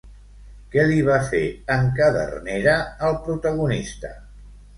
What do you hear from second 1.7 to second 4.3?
en Cadernera al protagonista?